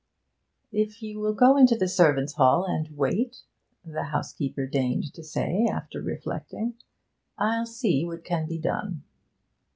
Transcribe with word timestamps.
'If 0.71 1.03
you 1.03 1.19
will 1.19 1.35
go 1.35 1.55
in 1.57 1.67
to 1.67 1.77
the 1.77 1.87
servants' 1.87 2.33
hall 2.33 2.65
and 2.65 2.89
wait,' 2.97 3.43
the 3.85 4.05
housekeeper 4.05 4.65
deigned 4.65 5.13
to 5.13 5.23
say, 5.23 5.67
after 5.71 6.01
reflecting, 6.01 6.73
'I'll 7.37 7.67
see 7.67 8.03
what 8.03 8.23
can 8.23 8.47
be 8.47 8.57
done.' 8.57 9.03